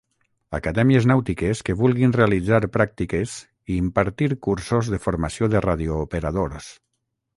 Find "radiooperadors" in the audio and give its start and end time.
5.71-6.73